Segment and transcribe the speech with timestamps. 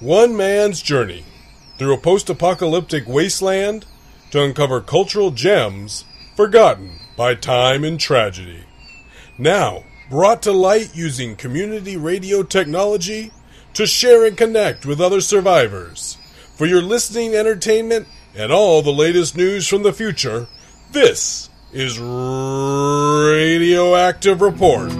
[0.00, 1.24] One man's journey
[1.78, 3.86] through a post apocalyptic wasteland
[4.30, 6.04] to uncover cultural gems
[6.36, 8.64] forgotten by time and tragedy.
[9.38, 13.30] Now, brought to light using community radio technology
[13.74, 16.16] to share and connect with other survivors.
[16.56, 20.46] For your listening entertainment and all the latest news from the future,
[20.92, 24.92] this is Radioactive Report.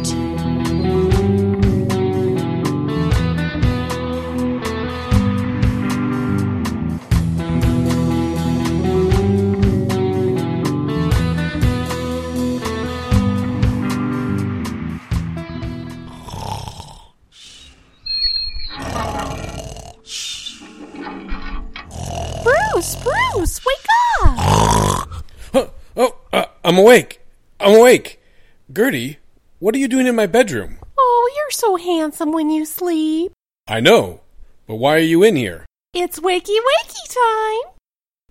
[22.81, 23.87] Bruce, wake
[24.23, 25.25] up!
[25.97, 27.21] Oh, uh, I'm awake.
[27.59, 28.23] I'm awake.
[28.73, 29.19] Gertie,
[29.59, 30.79] what are you doing in my bedroom?
[30.97, 33.33] Oh, you're so handsome when you sleep.
[33.67, 34.21] I know,
[34.67, 35.67] but why are you in here?
[35.93, 37.73] It's wakey wakey time.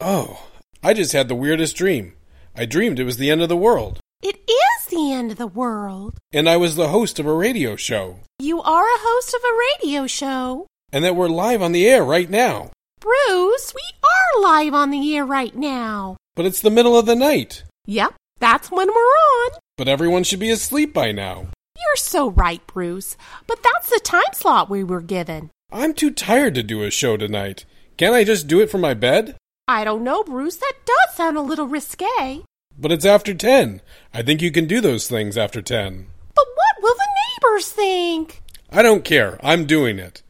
[0.02, 0.47] Oh,
[0.81, 2.13] I just had the weirdest dream.
[2.56, 5.45] I dreamed it was the end of the world, It is the end of the
[5.45, 6.17] world.
[6.34, 9.58] and I was the host of a radio show, You are a host of a
[9.78, 10.66] radio show.
[10.91, 12.72] and that we're live on the air right now.
[13.00, 16.17] Bruce, we are live on the air right now.
[16.36, 17.64] But it's the middle of the night.
[17.86, 19.52] Yep, that's when we're on.
[19.78, 21.47] But everyone should be asleep by now.
[21.78, 23.16] You're so right, Bruce.
[23.47, 25.50] But that's the time slot we were given.
[25.72, 27.64] I'm too tired to do a show tonight.
[27.95, 29.38] Can't I just do it from my bed?
[29.66, 30.58] I don't know, Bruce.
[30.58, 32.41] That does sound a little risque.
[32.78, 33.81] But it's after 10.
[34.13, 36.08] I think you can do those things after 10.
[36.36, 37.08] But what will the
[37.47, 38.41] neighbors think?
[38.69, 39.39] I don't care.
[39.41, 40.22] I'm doing it.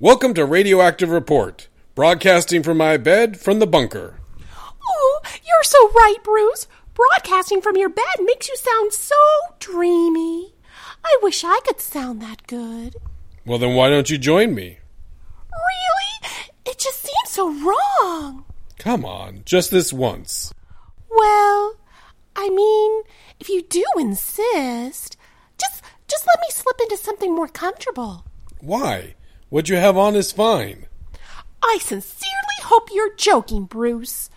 [0.00, 4.18] Welcome to Radioactive Report, broadcasting from my bed from the bunker.
[4.86, 6.66] Oh, you're so right, Bruce.
[6.94, 9.14] Broadcasting from your bed makes you sound so
[9.58, 10.54] dreamy.
[11.04, 12.96] I wish I could sound that good.
[13.44, 14.78] Well, then why don't you join me?
[15.52, 16.30] Really?
[16.66, 18.44] It just seems so wrong.
[18.78, 20.52] Come on, just this once.
[21.10, 21.76] Well,
[22.36, 23.02] I mean,
[23.38, 25.16] if you do insist,
[25.58, 28.24] just just let me slip into something more comfortable.
[28.60, 29.14] Why?
[29.48, 30.86] What you have on is fine.
[31.66, 34.30] I sincerely hope you're joking, Bruce.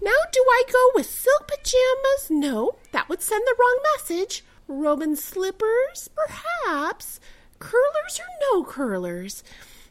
[0.00, 2.30] Now, do I go with silk pajamas?
[2.30, 4.44] No, that would send the wrong message.
[4.68, 6.08] Roman slippers?
[6.14, 7.20] Perhaps.
[7.58, 9.42] Curlers or no curlers?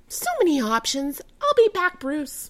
[0.07, 1.21] So many options.
[1.41, 2.49] I'll be back, Bruce.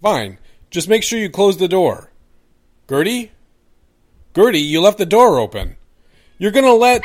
[0.00, 0.38] Fine.
[0.70, 2.12] Just make sure you close the door.
[2.88, 3.32] Gertie?
[4.36, 5.76] Gertie, you left the door open.
[6.38, 7.02] You're gonna let.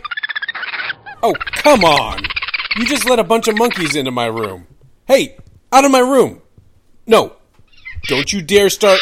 [1.24, 2.24] Oh, come on!
[2.78, 4.68] You just let a bunch of monkeys into my room.
[5.08, 5.38] Hey,
[5.72, 6.42] out of my room!
[7.10, 7.34] No,
[8.08, 9.00] don't you dare start.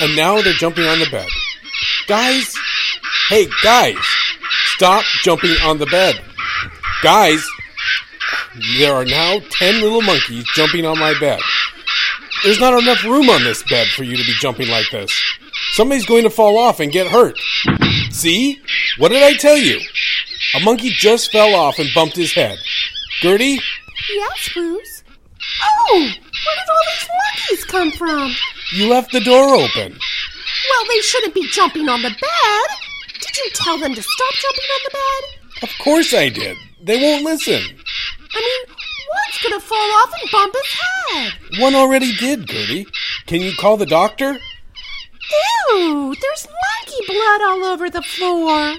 [0.00, 1.26] And now they're jumping on the bed.
[2.06, 2.54] Guys!
[3.28, 3.96] Hey, guys!
[4.76, 6.14] Stop jumping on the bed.
[7.02, 7.44] Guys!
[8.78, 11.40] There are now ten little monkeys jumping on my bed.
[12.44, 15.12] There's not enough room on this bed for you to be jumping like this.
[15.72, 17.36] Somebody's going to fall off and get hurt.
[18.12, 18.60] See?
[18.98, 19.80] What did I tell you?
[20.54, 22.58] A monkey just fell off and bumped his head.
[23.20, 23.58] Gertie?
[24.08, 25.02] Yes, Bruce.
[25.62, 26.12] Oh,
[26.48, 28.34] where did all these monkeys come from?
[28.72, 29.92] You left the door open.
[29.92, 32.68] Well, they shouldn't be jumping on the bed.
[33.20, 35.62] Did you tell them to stop jumping on the bed?
[35.62, 36.56] Of course I did.
[36.82, 37.60] They won't listen.
[37.60, 41.60] I mean, one's gonna fall off and bump his head.
[41.60, 42.86] One already did, Gertie.
[43.26, 44.38] Can you call the doctor?
[45.70, 48.76] Ew, there's monkey blood all over the floor.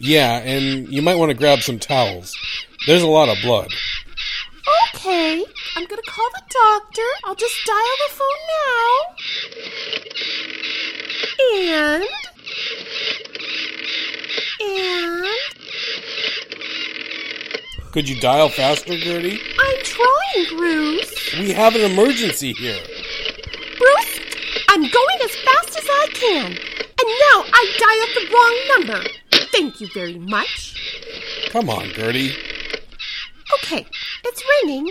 [0.00, 2.36] Yeah, and you might want to grab some towels.
[2.86, 3.70] There's a lot of blood.
[4.94, 5.44] Okay,
[5.76, 7.02] I'm gonna call the doctor.
[7.24, 8.90] I'll just dial the phone now.
[11.54, 12.04] And.
[14.62, 15.26] And.
[17.92, 19.40] Could you dial faster, Gertie?
[19.58, 21.34] I'm trying, Bruce.
[21.38, 22.80] We have an emergency here.
[23.78, 24.20] Bruce,
[24.68, 26.46] I'm going as fast as I can.
[26.46, 29.10] And now I dialed the wrong number.
[29.52, 30.74] Thank you very much.
[31.50, 32.34] Come on, Gertie.
[33.58, 33.86] Okay,
[34.24, 34.90] it's ringing.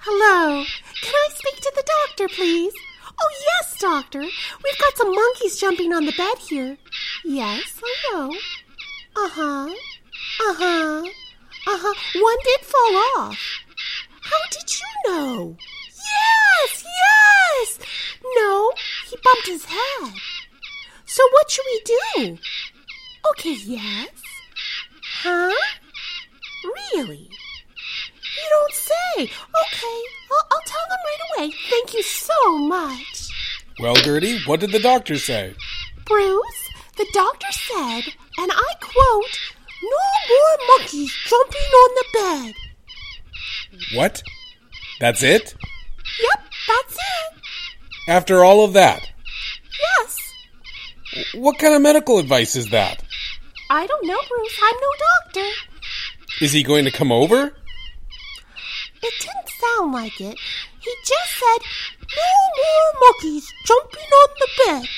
[0.00, 0.64] Hello.
[1.02, 2.72] Can I speak to the doctor, please?
[3.20, 4.20] Oh, yes, doctor.
[4.20, 6.76] We've got some monkeys jumping on the bed here.
[7.24, 8.30] Yes, I know.
[9.16, 9.68] Uh huh.
[10.40, 11.02] Uh huh.
[11.66, 11.94] Uh huh.
[12.14, 13.38] One did fall off.
[14.20, 15.56] How did you know?
[15.88, 17.78] Yes, yes.
[18.36, 18.72] No,
[19.08, 20.12] he bumped his head.
[21.06, 22.38] So what should we do?
[23.30, 24.10] Okay, yes.
[25.22, 25.52] Huh?
[26.94, 27.30] Really?
[28.38, 29.22] You don't say.
[29.22, 30.00] Okay,
[30.30, 31.52] I'll, I'll tell them right away.
[31.70, 33.30] Thank you so much.
[33.80, 35.54] Well, Gertie, what did the doctor say?
[36.04, 38.02] Bruce, the doctor said,
[38.38, 39.38] and I quote,
[39.82, 39.98] no
[40.28, 42.54] more monkeys jumping on the bed.
[43.94, 44.22] What?
[45.00, 45.54] That's it?
[46.20, 47.40] Yep, that's it.
[48.08, 49.08] After all of that?
[50.00, 50.18] Yes.
[51.34, 53.02] What kind of medical advice is that?
[53.70, 54.60] I don't know, Bruce.
[54.64, 54.88] I'm no
[55.24, 55.48] doctor.
[56.40, 57.52] Is he going to come over?
[59.02, 60.38] It didn't sound like it.
[60.80, 61.58] He just said,
[62.16, 64.88] no more monkeys jumping on the bed.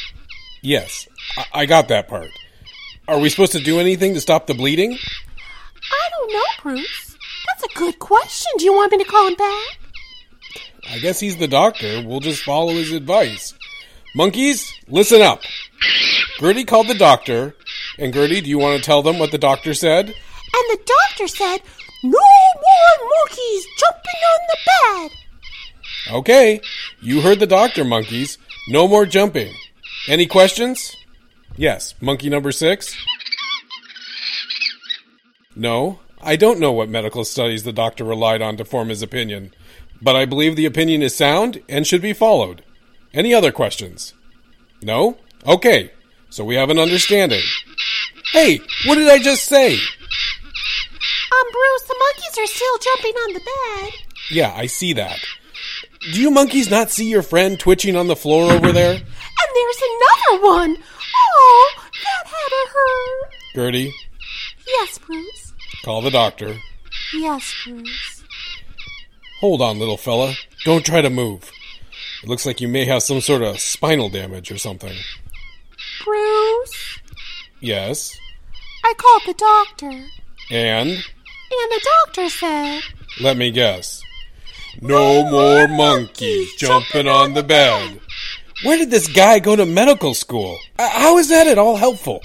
[0.63, 2.31] Yes, I, I got that part.
[3.09, 4.93] Are we supposed to do anything to stop the bleeding?
[4.93, 7.17] I don't know, Bruce.
[7.47, 8.51] That's a good question.
[8.59, 9.79] Do you want me to call him back?
[10.91, 12.03] I guess he's the doctor.
[12.07, 13.55] We'll just follow his advice.
[14.15, 15.43] Monkeys, listen up.
[16.39, 17.55] Gertie called the doctor.
[17.99, 20.07] And Gertie, do you want to tell them what the doctor said?
[20.09, 20.15] And
[20.71, 21.59] the doctor said,
[22.03, 25.11] no more monkeys jumping on the bed.
[26.13, 26.61] Okay,
[27.01, 28.39] you heard the doctor, monkeys.
[28.69, 29.55] No more jumping.
[30.09, 30.97] Any questions?
[31.57, 32.97] Yes, monkey number six?
[35.55, 39.53] No, I don't know what medical studies the doctor relied on to form his opinion,
[40.01, 42.63] but I believe the opinion is sound and should be followed.
[43.13, 44.15] Any other questions?
[44.83, 45.19] No?
[45.47, 45.93] Okay,
[46.31, 47.43] so we have an understanding.
[48.33, 49.79] Hey, what did I just say?
[51.53, 53.93] Bruce, the monkeys are still jumping on the bed.
[54.31, 55.19] Yeah, I see that.
[56.13, 58.93] Do you monkeys not see your friend twitching on the floor over there?
[58.95, 59.03] And
[59.55, 60.77] there's another one.
[61.33, 63.33] Oh, that had to hurt.
[63.55, 63.93] Gertie,
[64.67, 65.53] Yes, Bruce.
[65.85, 66.57] call the doctor.
[67.15, 68.25] Yes, Bruce.
[69.41, 70.35] Hold on, little fella.
[70.65, 71.51] Don't try to move.
[72.23, 74.95] It looks like you may have some sort of spinal damage or something.
[76.05, 77.01] Bruce,
[77.61, 78.17] Yes.
[78.85, 80.07] I called the doctor,
[80.51, 81.05] And?
[81.51, 82.81] And the doctor said,
[83.21, 84.03] Let me guess.
[84.81, 88.01] No more monkeys jumping on the bed.
[88.63, 90.59] Where did this guy go to medical school?
[90.79, 92.21] Uh, How is that at all helpful?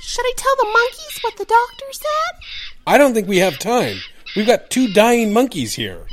[0.00, 2.40] Should I tell the monkeys what the doctor said?
[2.86, 3.96] I don't think we have time.
[4.36, 6.06] We've got two dying monkeys here.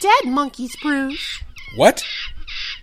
[0.00, 1.40] Dead monkeys, Bruce.
[1.76, 2.04] What?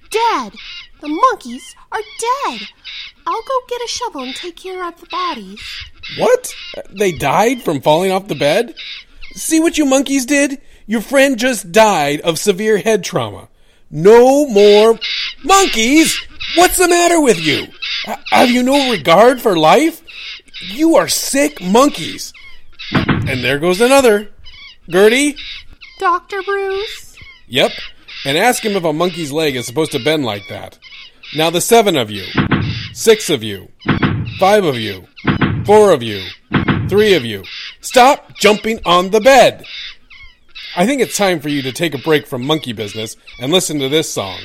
[0.10, 0.54] Dead.
[1.02, 2.62] The monkeys are dead.
[3.25, 5.62] I'll go get a shovel and take care of the bodies.
[6.18, 6.54] What?
[6.89, 8.75] They died from falling off the bed?
[9.33, 10.62] See what you monkeys did?
[10.86, 13.50] Your friend just died of severe head trauma.
[13.92, 15.00] No more
[15.44, 16.19] monkeys!
[16.56, 17.68] What's the matter with you?
[18.07, 20.01] H- have you no regard for life?
[20.62, 22.33] You are sick monkeys.
[22.92, 24.30] And there goes another.
[24.89, 25.36] Gertie?
[26.00, 26.42] Dr.
[26.44, 27.18] Bruce?
[27.48, 27.71] Yep.
[28.25, 30.80] And ask him if a monkey's leg is supposed to bend like that.
[31.36, 32.25] Now the seven of you,
[32.94, 33.69] six of you,
[34.39, 35.06] five of you,
[35.68, 36.24] four of you,
[36.88, 37.44] three of you,
[37.81, 39.66] stop jumping on the bed.
[40.78, 43.78] I think it's time for you to take a break from monkey business and listen
[43.80, 44.40] to this song.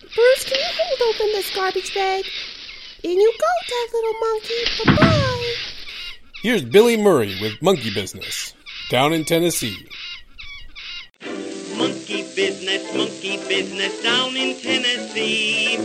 [0.00, 2.24] Bruce, can you hold open this garbage bag?
[3.02, 4.64] In you go, dead little monkey.
[4.86, 5.54] Bye-bye.
[6.42, 8.54] Here's Billy Murray with Monkey Business,
[8.88, 9.86] down in Tennessee.
[12.94, 15.76] Monkey business, down in Tennessee.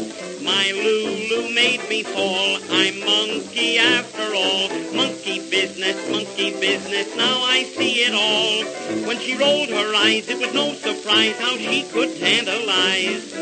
[0.42, 2.60] My Lulu made me fall.
[2.70, 4.70] I'm monkey after all.
[4.94, 8.64] Monkey business, monkey business, now I see it all.
[9.08, 13.34] When she rolled her eyes, it was no surprise how she could tantalize.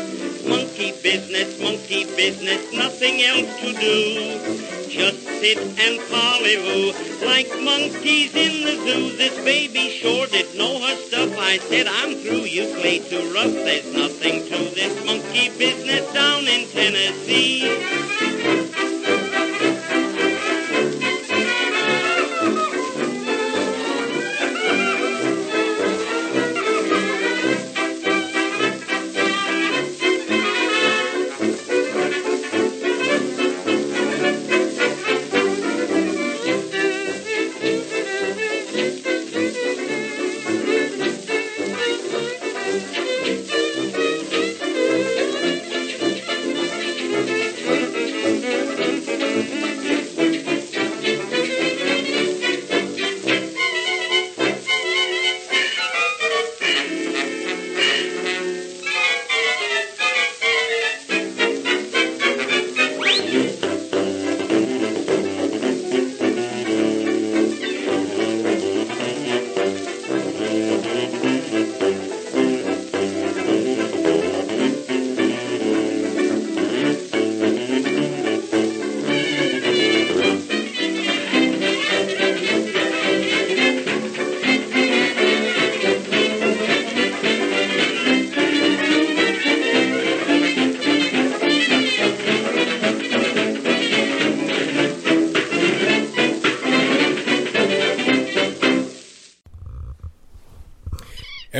[0.46, 4.88] Monkey business, monkey business, nothing else to do.
[4.88, 9.16] Just sit and pollywoo like monkeys in the zoo.
[9.16, 11.36] This baby sure did know her stuff.
[11.38, 13.57] I said, I'm through, you play too rough.
[13.64, 18.67] There's nothing to this monkey business down in Tennessee.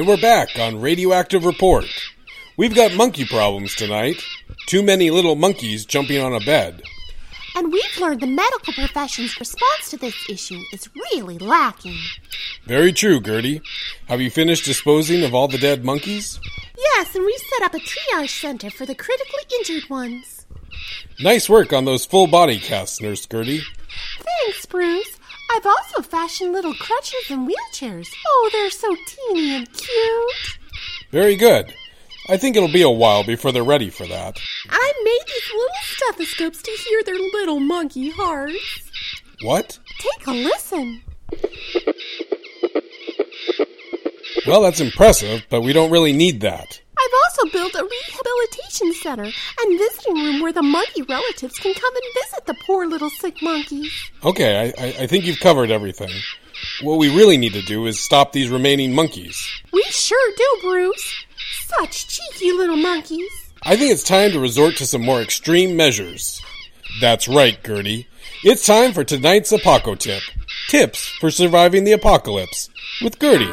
[0.09, 1.85] We're back on Radioactive Report.
[2.57, 4.25] We've got monkey problems tonight.
[4.65, 6.83] Too many little monkeys jumping on a bed.
[7.55, 11.99] And we've learned the medical profession's response to this issue is really lacking.
[12.65, 13.61] Very true, Gertie.
[14.07, 16.41] Have you finished disposing of all the dead monkeys?
[16.79, 20.47] Yes, and we've set up a triage center for the critically injured ones.
[21.21, 23.61] Nice work on those full body casts, Nurse Gertie.
[24.21, 25.18] Thanks, Bruce.
[25.51, 28.09] I've also fashioned little crutches and wheelchairs.
[28.27, 30.59] Oh, they're so teeny and cute.
[31.11, 31.75] Very good.
[32.29, 34.39] I think it'll be a while before they're ready for that.
[34.69, 38.91] I made these little stethoscopes to hear their little monkey hearts.
[39.43, 39.79] What?
[39.99, 41.03] Take a listen.
[44.47, 46.81] Well, that's impressive, but we don't really need that.
[47.39, 52.05] Also built a rehabilitation center and visiting room where the monkey relatives can come and
[52.25, 53.93] visit the poor little sick monkeys.
[54.25, 56.11] Okay, I, I, I think you've covered everything.
[56.83, 59.47] What we really need to do is stop these remaining monkeys.
[59.73, 61.25] We sure do, Bruce.
[61.67, 63.31] Such cheeky little monkeys.
[63.63, 66.41] I think it's time to resort to some more extreme measures.
[67.01, 68.09] That's right, Gertie.
[68.43, 70.23] It's time for tonight's Apoco Tip.
[70.69, 72.71] Tips for surviving the apocalypse
[73.03, 73.47] with Gertie.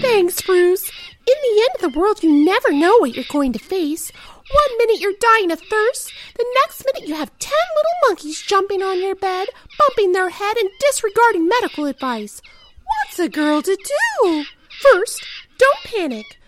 [0.00, 0.90] Thanks, Bruce.
[1.28, 4.12] In the end of the world, you never know what you're going to face.
[4.12, 8.80] One minute you're dying of thirst, the next minute you have ten little monkeys jumping
[8.80, 12.40] on your bed, bumping their head, and disregarding medical advice.
[12.84, 13.76] What's a girl to
[14.22, 14.44] do?
[14.80, 15.24] First,
[15.58, 16.38] don't panic.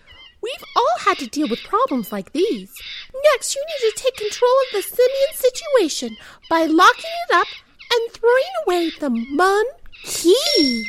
[0.40, 2.72] We've all had to deal with problems like these.
[3.32, 6.16] Next, you need to take control of the simian situation
[6.48, 7.48] by locking it up
[7.90, 10.84] and throwing away the monkey.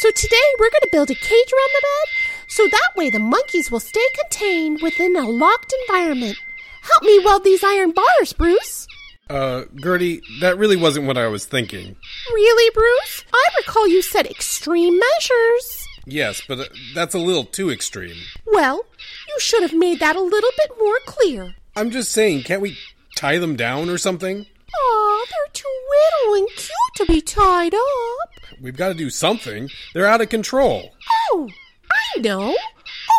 [0.00, 3.18] So today we're going to build a cage around the bed so that way the
[3.18, 6.36] monkeys will stay contained within a locked environment.
[6.82, 8.86] Help me weld these iron bars, Bruce.
[9.28, 11.96] Uh, Gertie, that really wasn't what I was thinking.
[12.32, 13.24] Really, Bruce?
[13.32, 15.88] I recall you said extreme measures.
[16.06, 18.18] Yes, but uh, that's a little too extreme.
[18.46, 18.84] Well,
[19.28, 21.54] you should have made that a little bit more clear.
[21.74, 22.78] I'm just saying, can't we
[23.16, 24.46] tie them down or something?
[24.76, 28.30] Aw, they're too little and cute to be tied up.
[28.60, 29.70] We've got to do something.
[29.92, 30.92] They're out of control.
[31.32, 31.48] Oh,
[31.94, 32.56] I know.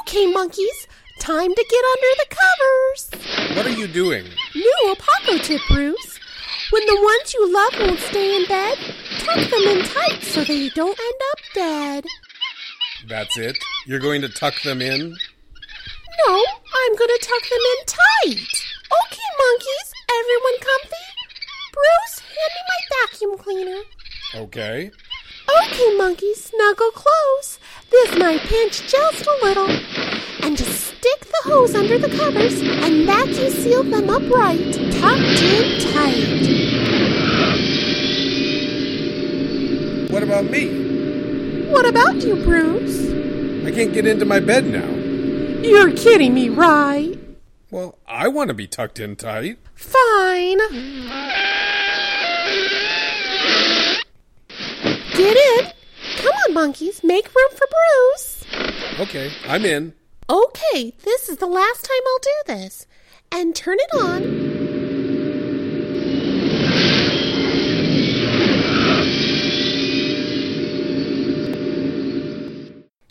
[0.02, 0.88] Okay, monkeys,
[1.20, 3.58] time to get under the covers.
[3.58, 4.26] What are you doing?
[4.54, 6.20] New Apoco tip, Bruce.
[6.72, 8.78] When the ones you love won't stay in bed,
[9.20, 12.06] tuck them in tight so they don't end up dead.
[13.08, 13.58] That's it?
[13.86, 15.00] You're going to tuck them in?
[16.28, 18.66] No, I'm going to tuck them in tight.
[19.06, 21.06] Okay, monkeys, everyone comfy?
[21.72, 23.82] Bruce, hand me my vacuum cleaner.
[24.36, 24.92] Okay.
[25.64, 27.60] Okay, monkeys, snuggle close.
[27.92, 29.70] This might pinch just a little.
[30.44, 35.42] And just stick the hose under the covers and vacuum seal them up right, tucked
[35.42, 36.56] in tight.
[40.12, 41.68] What about me?
[41.70, 43.10] What about you, Bruce?
[43.66, 44.88] I can't get into my bed now.
[45.68, 47.18] You're kidding me, right?
[47.72, 49.58] Well, I want to be tucked in tight.
[49.74, 50.60] Fine.
[56.56, 57.04] Monkeys.
[57.04, 58.46] Make room for Bruce.
[59.00, 59.94] Okay, I'm in.
[60.28, 62.88] Okay, this is the last time I'll do this.
[63.32, 64.24] And turn it on.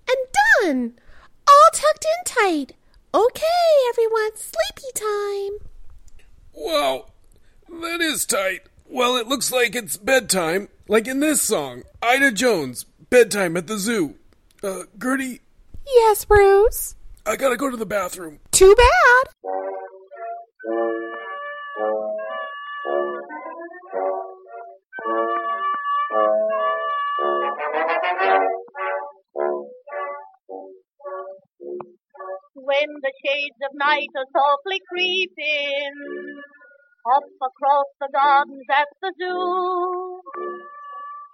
[0.08, 0.22] And
[0.62, 0.94] done.
[1.46, 2.72] All tucked in tight.
[3.14, 3.44] Okay,
[3.90, 5.58] everyone, sleepy time.
[6.54, 7.06] Wow,
[7.68, 8.62] that is tight.
[8.86, 13.78] Well, it looks like it's bedtime, like in this song, Ida Jones, Bedtime at the
[13.78, 14.14] Zoo.
[14.62, 15.40] Uh, Gertie,
[15.86, 16.94] Yes, Bruce.
[17.26, 18.40] I gotta go to the bathroom.
[18.52, 19.34] Too bad.
[32.54, 35.94] when the shades of night are softly creeping
[37.04, 40.22] up across the gardens at the zoo.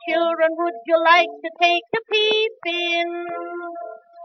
[0.09, 3.27] Children, would you like to take a peep in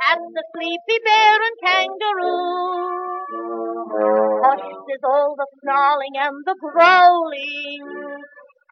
[0.10, 3.26] at the sleepy bear and kangaroo?
[4.44, 7.84] Hushed is all the snarling and the growling.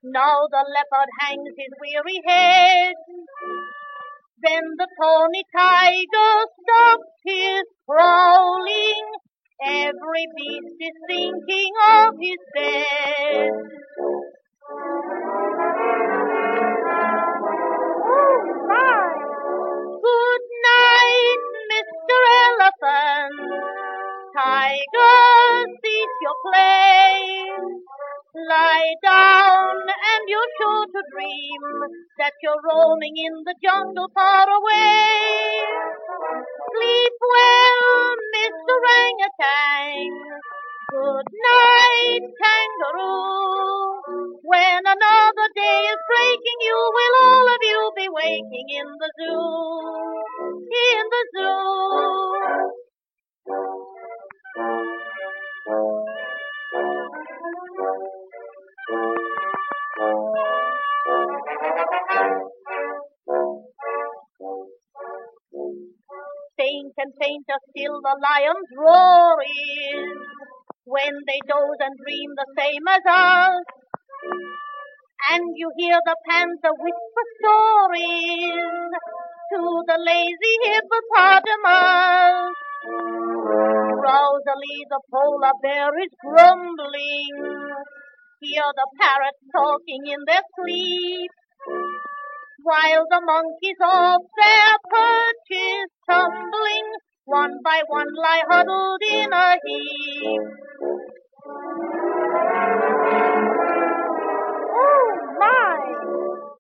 [0.04, 2.96] Now the leopard hangs his weary head.
[4.42, 9.06] Then the tawny tiger stops his prowling.
[9.62, 13.52] Every beast is thinking of his bed.
[22.10, 22.20] Mr.
[22.48, 23.64] Elephant.
[24.36, 27.52] Tiger, cease your play.
[28.50, 31.62] Lie down and you're sure to dream
[32.20, 35.66] that you're roaming in the jungle far away.
[36.74, 38.74] Sleep well, Mr.
[38.80, 40.53] Orangutan.
[40.94, 44.38] Good night, kangaroo.
[44.46, 50.62] When another day is breaking, you will all of you be waking in the zoo.
[50.70, 52.70] In the zoo.
[66.56, 70.18] Faint and fainter still the lion's roar is
[70.86, 73.64] when they doze and dream the same as us.
[75.32, 78.92] And you hear the panther whisper stories
[79.54, 82.52] to the lazy hippopotamus.
[84.04, 87.36] Drowsily the polar bear is grumbling.
[88.42, 91.32] Hear the parrots talking in their sleep.
[92.64, 96.88] While the monkeys off their perches tumbling,
[97.26, 100.42] one by one lie huddled in a heap.
[104.60, 105.78] Oh my!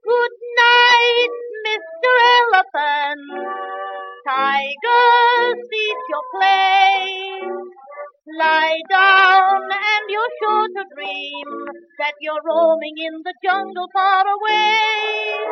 [0.03, 1.33] Good night,
[1.67, 2.13] Mr.
[2.39, 3.49] Elephant.
[4.27, 7.41] Tiger, cease your play.
[8.39, 11.47] Lie down and you're sure to dream
[11.99, 15.45] that you're roaming in the jungle far away.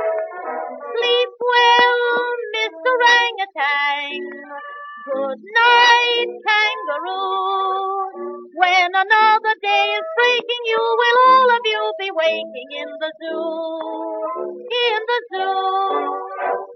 [0.80, 2.92] Sleep well, Mr.
[2.96, 4.81] Orangutan.
[5.06, 8.50] Good night, kangaroo.
[8.56, 14.68] When another day is breaking, you will all of you be waking in the zoo.
[14.72, 16.71] In the zoo.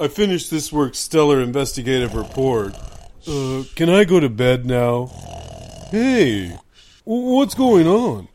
[0.00, 2.76] I finished this work's stellar investigative report.
[3.26, 5.06] Uh, can I go to bed now?
[5.90, 6.56] Hey,
[7.04, 8.28] what's going on?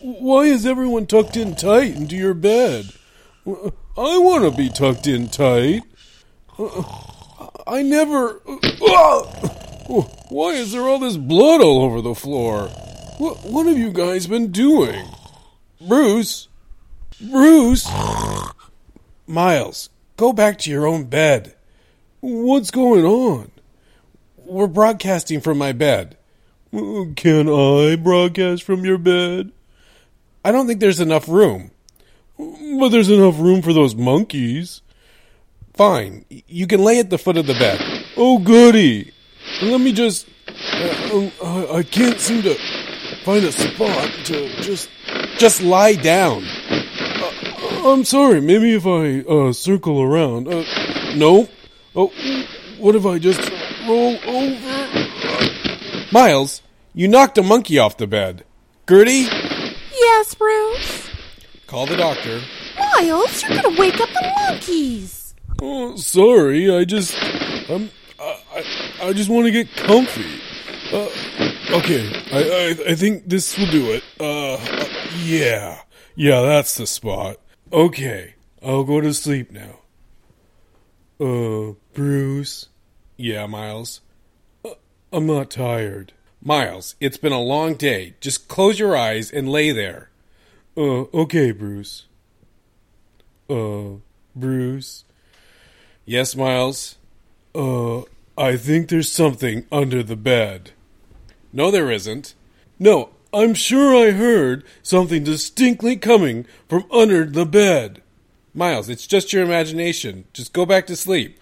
[0.00, 2.92] Why is everyone tucked in tight into your bed?
[3.46, 5.84] I want to be tucked in tight.
[6.58, 6.82] Uh,
[7.66, 8.42] I never.
[8.46, 9.22] Uh,
[10.28, 12.68] why is there all this blood all over the floor?
[13.16, 15.06] What, what have you guys been doing?
[15.80, 16.48] Bruce?
[17.20, 17.88] Bruce?
[19.26, 21.54] Miles, go back to your own bed.
[22.20, 23.50] What's going on?
[24.36, 26.16] We're broadcasting from my bed.
[26.72, 29.52] Can I broadcast from your bed?
[30.44, 31.70] I don't think there's enough room.
[32.38, 34.82] But there's enough room for those monkeys.
[35.74, 36.24] Fine.
[36.28, 37.80] You can lay at the foot of the bed.
[38.16, 39.12] Oh, goody.
[39.62, 40.28] Let me just.
[40.72, 42.54] Uh, uh, I can't seem to
[43.24, 44.90] find a spot to just.
[45.38, 46.44] Just lie down.
[47.86, 48.40] I'm sorry.
[48.40, 50.48] Maybe if I uh, circle around.
[50.48, 50.64] Uh,
[51.14, 51.48] no.
[51.94, 52.12] Oh,
[52.78, 53.40] what if I just
[53.86, 56.06] roll over?
[56.12, 56.62] Miles,
[56.94, 58.44] you knocked a monkey off the bed.
[58.88, 59.26] Gertie,
[59.92, 61.08] Yes, Bruce?
[61.66, 62.40] call the doctor.
[62.78, 65.34] Miles, you're gonna wake up the monkeys.
[65.60, 66.70] Oh, sorry.
[66.74, 67.14] I just,
[67.70, 68.64] I'm, I, I,
[69.08, 70.40] I just want to get comfy.
[70.92, 71.08] Uh,
[71.78, 72.08] okay.
[72.32, 72.38] I,
[72.86, 74.04] I, I think this will do it.
[74.20, 74.84] Uh, uh,
[75.24, 75.80] yeah,
[76.14, 77.38] yeah, that's the spot.
[77.72, 79.80] Okay, I'll go to sleep now.
[81.18, 82.68] Uh, Bruce.
[83.16, 84.02] Yeah, Miles.
[84.64, 84.74] Uh,
[85.12, 86.12] I'm not tired.
[86.40, 88.14] Miles, it's been a long day.
[88.20, 90.10] Just close your eyes and lay there.
[90.76, 92.06] Uh, okay, Bruce.
[93.50, 93.98] Uh,
[94.36, 95.04] Bruce.
[96.04, 96.98] Yes, Miles?
[97.52, 98.02] Uh,
[98.38, 100.70] I think there's something under the bed.
[101.52, 102.34] No, there isn't.
[102.78, 108.02] No, I'm sure I heard something distinctly coming from under the bed.
[108.54, 110.24] Miles, it's just your imagination.
[110.32, 111.40] Just go back to sleep.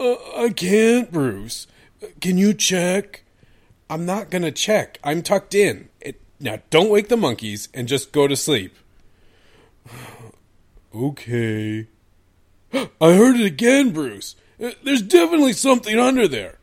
[0.00, 1.66] Uh, I can't, Bruce.
[2.20, 3.22] Can you check?
[3.88, 4.98] I'm not gonna check.
[5.04, 5.88] I'm tucked in.
[6.00, 8.74] It, now, don't wake the monkeys and just go to sleep.
[10.94, 11.86] okay.
[12.72, 14.36] I heard it again, Bruce.
[14.62, 16.59] Uh, There's definitely something under there.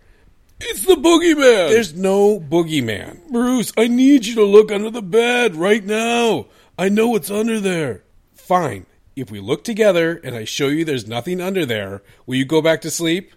[0.59, 1.69] It's the boogeyman.
[1.69, 3.29] There's no boogeyman.
[3.29, 6.47] Bruce, I need you to look under the bed right now.
[6.79, 8.03] I know what's under there.
[8.33, 8.87] Fine.
[9.15, 12.61] If we look together and I show you there's nothing under there, will you go
[12.61, 13.33] back to sleep?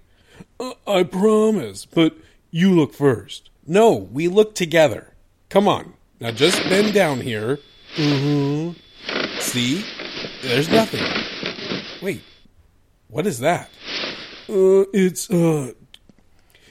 [0.58, 2.16] Uh, I promise, but
[2.50, 3.50] you look first.
[3.66, 5.14] No, we look together.
[5.50, 5.94] Come on.
[6.20, 7.58] Now just bend down here.
[7.96, 9.40] Mm-hmm.
[9.40, 9.84] See?
[10.42, 11.04] There's nothing.
[12.02, 12.22] Wait.
[13.08, 13.68] What is that?
[14.48, 15.72] Uh, it's, uh,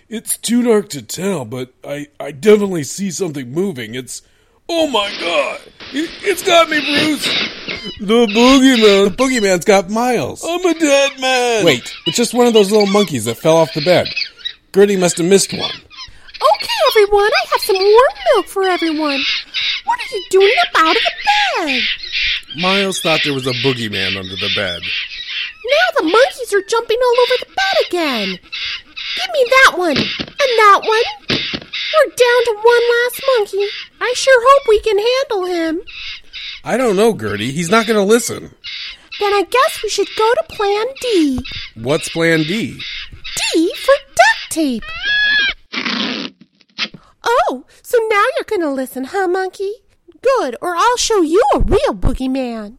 [0.09, 3.95] it's too dark to tell, but I, I definitely see something moving.
[3.95, 4.21] It's,
[4.67, 5.61] oh my god!
[5.93, 7.25] It, it's got me, Bruce!
[7.99, 9.09] The boogeyman!
[9.09, 10.43] The boogeyman's got Miles!
[10.43, 11.65] I'm a dead man!
[11.65, 14.07] Wait, it's just one of those little monkeys that fell off the bed.
[14.73, 15.61] Gertie must have missed one.
[15.61, 19.21] Okay, everyone, I have some warm milk for everyone.
[19.85, 21.81] What are you doing up out of the bed?
[22.57, 24.81] Miles thought there was a boogeyman under the bed.
[24.81, 28.39] Now the monkeys are jumping all over the bed again.
[29.39, 30.05] Me that one and
[30.37, 31.03] that one.
[31.29, 33.65] We're down to one last monkey.
[34.01, 35.81] I sure hope we can handle him.
[36.65, 37.51] I don't know, Gertie.
[37.51, 38.53] He's not going to listen.
[39.19, 41.39] Then I guess we should go to Plan D.
[41.75, 42.79] What's plan D?
[43.53, 44.83] D for duct tape.
[47.23, 49.71] Oh, so now you're going to listen, huh, monkey?
[50.21, 52.77] Good, or I'll show you a real boogeyman.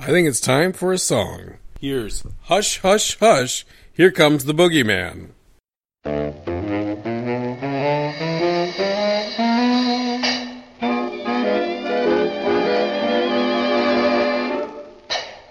[0.00, 1.58] I think it's time for a song.
[1.80, 3.64] Here's Hush, Hush, Hush.
[3.92, 5.30] Here comes the boogeyman.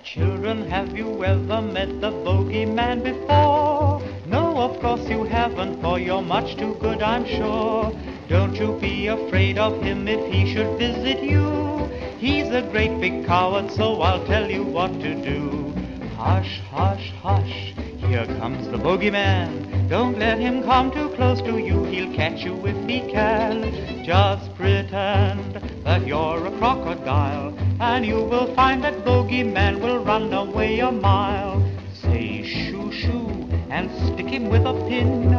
[0.03, 4.01] Children, have you ever met the bogeyman before?
[4.25, 7.93] No, of course you haven't, for you're much too good, I'm sure.
[8.27, 11.87] Don't you be afraid of him if he should visit you.
[12.17, 15.71] He's a great big coward, so I'll tell you what to do.
[16.15, 19.68] Hush, hush, hush, here comes the bogeyman.
[19.89, 24.03] Don't let him come too close to you, he'll catch you if he can.
[24.05, 30.77] Just pretend that you're a crocodile, and you will find that bogeyman will run away
[30.79, 31.67] a mile.
[31.95, 35.31] Say shoo shoo and stick him with a pin.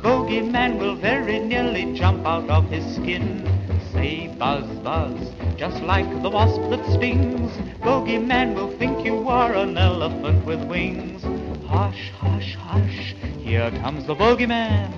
[0.00, 3.44] Bogeyman will very nearly jump out of his skin.
[3.92, 7.50] Say buzz buzz, just like the wasp that stings.
[7.80, 11.24] Bogeyman will think you are an elephant with wings.
[11.66, 13.14] Hush, hush, hush,
[13.48, 14.92] here comes the bogeyman.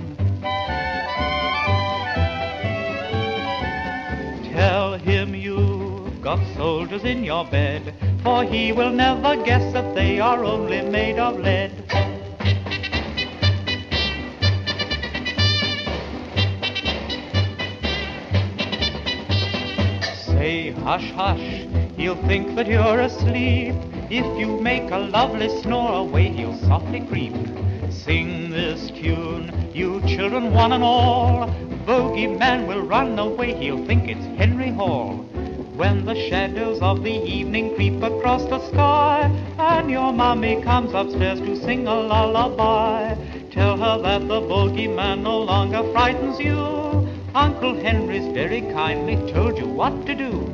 [4.53, 10.19] Tell him you've got soldiers in your bed, for he will never guess that they
[10.19, 11.71] are only made of lead.
[20.27, 23.77] Say hush, hush, he'll think that you're asleep.
[24.11, 27.37] If you make a lovely snore away, he'll softly creep.
[27.91, 31.49] Sing this tune, you children one and all.
[31.85, 35.17] Bogeyman will run away, he'll think it's Henry Hall.
[35.75, 39.23] When the shadows of the evening creep across the sky,
[39.59, 43.15] and your mommy comes upstairs to sing a lullaby,
[43.51, 46.59] tell her that the bogeyman no longer frightens you.
[47.35, 50.47] Uncle Henry's very kindly told you what to do.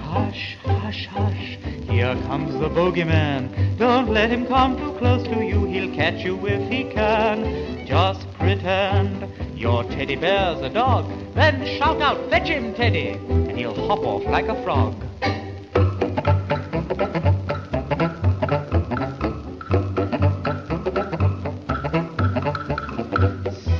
[0.00, 3.78] Hush, hush, hush, here comes the bogeyman.
[3.78, 7.86] Don't let him come too close to you, he'll catch you if he can.
[7.86, 9.26] Just pretend
[9.58, 14.24] your teddy bear's a dog, then shout out, fetch him, Teddy, and he'll hop off
[14.24, 14.94] like a frog.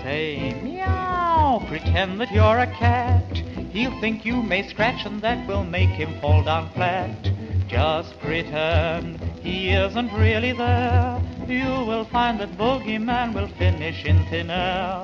[0.03, 3.37] Say meow, pretend that you're a cat.
[3.71, 7.38] He'll think you may scratch and that will make him fall down flat.
[7.69, 11.21] Just pretend he isn't really there.
[11.47, 15.03] You will find that bogeyman will finish in thin air.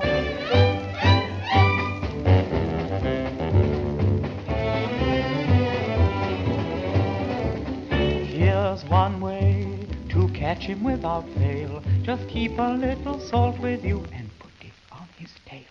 [8.25, 11.83] Here's one way to catch him without fail.
[12.03, 15.61] Just keep a little salt with you and put it on his tail.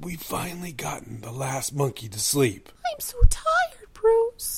[0.00, 2.70] We've finally gotten the last monkey to sleep.
[2.92, 4.51] I'm so tired, Bruce.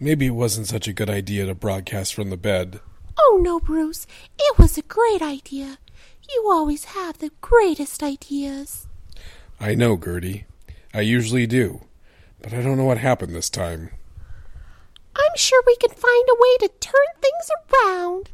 [0.00, 2.80] Maybe it wasn't such a good idea to broadcast from the bed.
[3.18, 4.06] Oh, no, Bruce.
[4.38, 5.78] It was a great idea.
[6.32, 8.86] You always have the greatest ideas.
[9.60, 10.46] I know, Gertie.
[10.92, 11.82] I usually do.
[12.42, 13.90] But I don't know what happened this time.
[15.16, 18.30] I'm sure we can find a way to turn things around.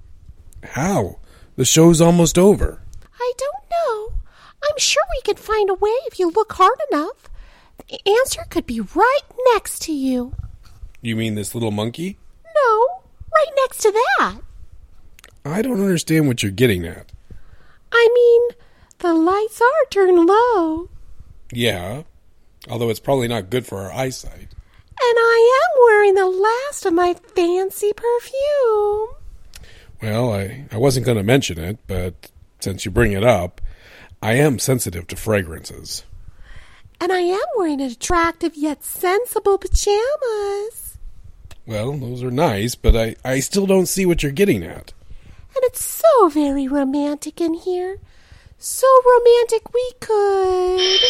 [0.64, 1.18] How?
[1.56, 2.82] The show's almost over.
[3.18, 4.14] I don't know.
[4.62, 7.28] I'm sure we can find a way if you look hard enough.
[7.88, 9.20] The answer could be right
[9.52, 10.34] next to you.
[11.02, 12.18] You mean this little monkey?
[12.44, 14.40] No, right next to that.
[15.44, 17.10] I don't understand what you're getting at.
[17.92, 18.56] I mean,
[18.98, 20.88] the lights are turned low.
[21.52, 22.02] Yeah,
[22.68, 24.48] although it's probably not good for our eyesight.
[25.02, 29.08] And I am wearing the last of my fancy perfume.
[30.02, 33.62] Well, I, I wasn't going to mention it, but since you bring it up,
[34.22, 36.04] I am sensitive to fragrances.
[37.00, 40.79] And I am wearing attractive yet sensible pajamas.
[41.70, 44.92] Well, those are nice, but I, I still don't see what you're getting at.
[45.54, 47.98] And it's so very romantic in here.
[48.58, 51.00] So romantic we could.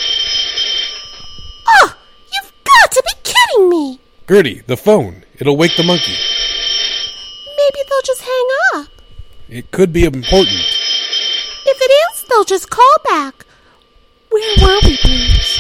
[1.67, 1.97] Oh,
[2.31, 4.01] you've got to be kidding me!
[4.29, 5.25] Gertie, the phone.
[5.39, 6.13] It'll wake the monkey.
[7.57, 8.89] Maybe they'll just hang up.
[9.49, 10.61] It could be important.
[11.65, 13.47] If it is, they'll just call back.
[14.29, 15.59] Where were we, Bruce?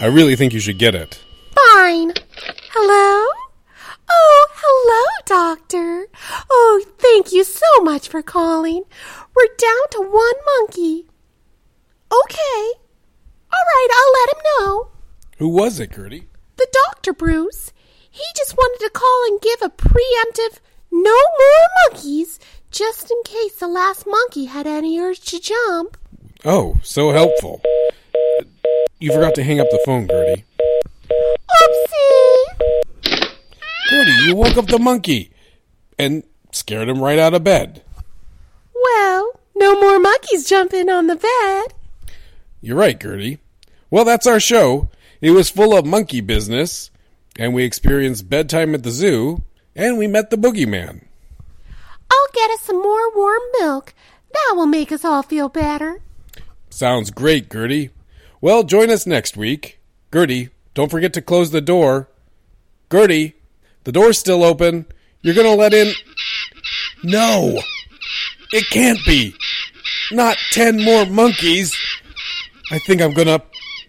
[0.00, 1.22] I really think you should get it.
[1.54, 2.14] Fine.
[2.72, 3.43] Hello?
[4.16, 6.06] Oh, hello, Doctor.
[6.48, 8.84] Oh, thank you so much for calling.
[9.34, 11.06] We're down to one monkey.
[12.12, 12.72] Okay.
[13.52, 14.88] All right, I'll let him know.
[15.38, 16.28] Who was it, Gertie?
[16.56, 17.72] The doctor, Bruce.
[18.08, 20.60] He just wanted to call and give a preemptive
[20.92, 22.38] no more monkeys
[22.70, 25.96] just in case the last monkey had any urge to jump.
[26.44, 27.60] Oh, so helpful.
[29.00, 30.44] You forgot to hang up the phone, Gertie.
[33.90, 35.30] Gertie, you woke up the monkey
[35.98, 37.82] and scared him right out of bed.
[38.74, 41.74] Well, no more monkeys jumping on the bed.
[42.60, 43.38] You're right, Gertie.
[43.90, 44.88] Well, that's our show.
[45.20, 46.90] It was full of monkey business,
[47.38, 49.42] and we experienced bedtime at the zoo,
[49.76, 51.04] and we met the boogeyman.
[52.10, 53.94] I'll get us some more warm milk.
[54.32, 56.00] That will make us all feel better.
[56.70, 57.90] Sounds great, Gertie.
[58.40, 59.78] Well, join us next week.
[60.12, 62.08] Gertie, don't forget to close the door.
[62.90, 63.34] Gertie,
[63.84, 64.86] the door's still open.
[65.22, 65.92] You're going to let in.
[67.02, 67.60] No!
[68.52, 69.34] It can't be!
[70.12, 71.74] Not ten more monkeys!
[72.70, 73.42] I think I'm to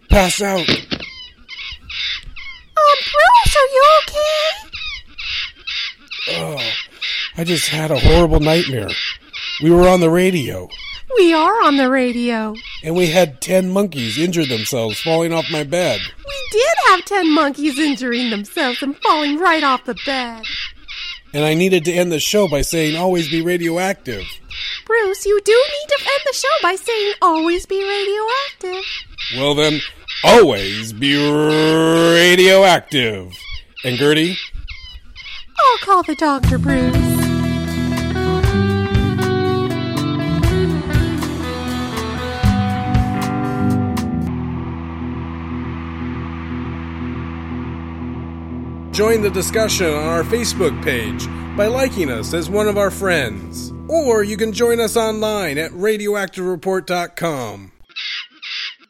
[0.09, 0.67] pass out.
[0.69, 0.75] Um,
[3.11, 4.69] Bruce, are you okay?
[6.27, 6.59] Oh,
[7.37, 8.89] I just had a horrible nightmare.
[9.61, 10.67] We were on the radio,
[11.17, 12.55] We are on the radio.
[12.83, 16.01] and we had ten monkeys injure themselves falling off my bed.
[16.55, 20.41] Did have ten monkeys injuring themselves and falling right off the bed.
[21.33, 24.23] And I needed to end the show by saying, always be radioactive.
[24.85, 28.85] Bruce, you do need to end the show by saying always be radioactive.
[29.35, 29.81] Well, then,
[30.23, 33.33] always be radioactive.
[33.83, 34.37] And Gertie,
[35.59, 37.14] I'll call the doctor, Bruce.
[48.95, 51.27] Join the discussion on our Facebook page
[51.57, 53.73] by liking us as one of our friends.
[53.89, 57.73] Or you can join us online at radioactivereport.com.